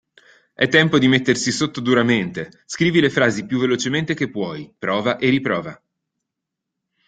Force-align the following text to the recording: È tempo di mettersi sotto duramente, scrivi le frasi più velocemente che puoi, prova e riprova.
È 0.55 0.67
tempo 0.67 0.97
di 0.97 1.07
mettersi 1.07 1.51
sotto 1.51 1.79
duramente, 1.79 2.63
scrivi 2.65 3.01
le 3.01 3.11
frasi 3.11 3.45
più 3.45 3.59
velocemente 3.59 4.15
che 4.15 4.31
puoi, 4.31 4.73
prova 4.79 5.17
e 5.17 5.29
riprova. 5.29 5.79